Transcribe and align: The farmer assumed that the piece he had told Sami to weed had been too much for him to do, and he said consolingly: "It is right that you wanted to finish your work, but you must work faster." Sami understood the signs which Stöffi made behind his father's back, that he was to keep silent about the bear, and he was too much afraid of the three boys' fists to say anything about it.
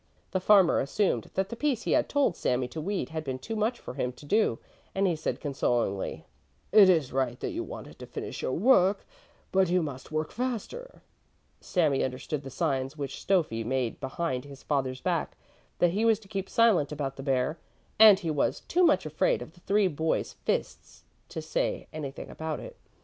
The 0.31 0.39
farmer 0.39 0.79
assumed 0.79 1.29
that 1.35 1.49
the 1.49 1.55
piece 1.55 1.83
he 1.83 1.91
had 1.91 2.09
told 2.09 2.35
Sami 2.35 2.67
to 2.69 2.81
weed 2.81 3.09
had 3.09 3.23
been 3.23 3.37
too 3.37 3.55
much 3.55 3.77
for 3.79 3.93
him 3.93 4.11
to 4.13 4.25
do, 4.25 4.57
and 4.95 5.05
he 5.05 5.15
said 5.15 5.39
consolingly: 5.39 6.25
"It 6.71 6.89
is 6.89 7.13
right 7.13 7.39
that 7.39 7.51
you 7.51 7.63
wanted 7.63 7.99
to 7.99 8.07
finish 8.07 8.41
your 8.41 8.53
work, 8.53 9.05
but 9.51 9.69
you 9.69 9.83
must 9.83 10.11
work 10.11 10.31
faster." 10.31 11.03
Sami 11.59 12.03
understood 12.03 12.41
the 12.41 12.49
signs 12.49 12.97
which 12.97 13.23
Stöffi 13.23 13.63
made 13.63 13.99
behind 13.99 14.43
his 14.43 14.63
father's 14.63 15.01
back, 15.01 15.37
that 15.77 15.91
he 15.91 16.03
was 16.03 16.17
to 16.21 16.27
keep 16.27 16.49
silent 16.49 16.91
about 16.91 17.15
the 17.15 17.21
bear, 17.21 17.59
and 17.99 18.17
he 18.21 18.31
was 18.31 18.61
too 18.61 18.83
much 18.83 19.05
afraid 19.05 19.43
of 19.43 19.53
the 19.53 19.59
three 19.59 19.87
boys' 19.87 20.33
fists 20.45 21.03
to 21.29 21.43
say 21.43 21.85
anything 21.93 22.27
about 22.31 22.59
it. 22.59 22.75